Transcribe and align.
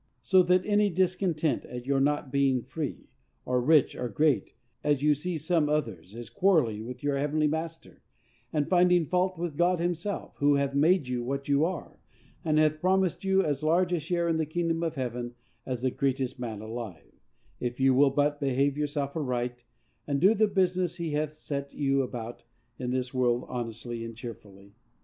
So 0.23 0.41
that 0.41 0.65
any 0.65 0.89
discontent 0.89 1.63
at 1.65 1.85
your 1.85 1.99
not 1.99 2.31
being 2.31 2.63
free, 2.63 3.09
or 3.45 3.61
rich, 3.61 3.95
or 3.95 4.09
great, 4.09 4.55
as 4.83 5.03
you 5.03 5.13
see 5.13 5.37
some 5.37 5.69
others, 5.69 6.15
is 6.15 6.27
quarrelling 6.27 6.87
with 6.87 7.03
your 7.03 7.19
heavenly 7.19 7.45
Master, 7.45 8.01
and 8.51 8.67
finding 8.67 9.05
fault 9.05 9.37
with 9.37 9.55
God 9.59 9.79
himself, 9.79 10.33
who 10.37 10.55
hath 10.55 10.73
made 10.73 11.07
you 11.07 11.23
what 11.23 11.47
you 11.47 11.65
are, 11.65 11.99
and 12.43 12.57
hath 12.57 12.81
promised 12.81 13.23
you 13.23 13.43
as 13.43 13.61
large 13.61 13.93
a 13.93 13.99
share 13.99 14.27
in 14.27 14.37
the 14.37 14.45
kingdom 14.47 14.81
of 14.81 14.95
heaven 14.95 15.35
as 15.67 15.83
the 15.83 15.91
greatest 15.91 16.39
man 16.39 16.61
alive, 16.61 17.13
if 17.59 17.79
you 17.79 17.93
will 17.93 18.09
but 18.09 18.39
behave 18.39 18.79
yourself 18.79 19.15
aright, 19.15 19.65
and 20.07 20.19
do 20.19 20.33
the 20.33 20.47
business 20.47 20.95
he 20.95 21.11
hath 21.11 21.35
set 21.35 21.71
you 21.75 22.01
about 22.01 22.41
in 22.79 22.89
this 22.89 23.13
world 23.13 23.45
honestly 23.47 24.03
and 24.03 24.17
cheerfully. 24.17 24.73